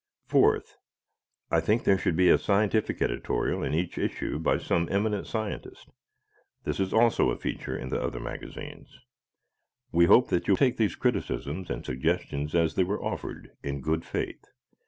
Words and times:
Fourth, 0.25 0.77
I 1.51 1.59
think 1.61 1.83
there 1.83 1.99
should 1.99 2.15
be 2.15 2.29
a 2.29 2.39
scientific 2.39 3.03
editorial 3.03 3.61
in 3.61 3.75
each 3.75 3.99
issue 3.99 4.39
by 4.39 4.57
some 4.57 4.87
eminent 4.89 5.27
scientist. 5.27 5.89
This 6.63 6.79
is 6.79 6.91
also 6.91 7.29
a 7.29 7.37
feature 7.37 7.77
in 7.77 7.89
the 7.89 8.01
other 8.01 8.19
magazines. 8.19 8.97
We 9.91 10.05
hope 10.05 10.29
that 10.29 10.47
you 10.47 10.55
take 10.55 10.77
these 10.77 10.95
criticisms 10.95 11.69
and 11.69 11.85
suggestions, 11.85 12.55
as 12.55 12.73
they 12.73 12.83
were 12.83 12.99
offered, 13.03 13.51
in 13.61 13.81
good 13.81 14.03
faith. 14.03 14.43